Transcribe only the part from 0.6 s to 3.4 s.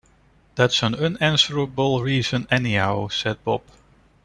an unanswerable reason, anyhow,’ said